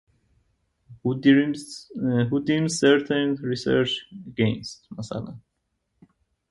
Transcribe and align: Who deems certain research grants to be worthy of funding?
Who 1.03 1.21
deems 1.21 1.89
certain 1.91 3.35
research 3.35 3.99
grants 4.35 4.77
to 4.77 4.81
be 4.87 4.95
worthy 4.95 4.97
of 4.97 5.05
funding? 5.05 5.41